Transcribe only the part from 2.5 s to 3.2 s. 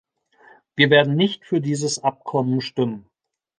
stimmen.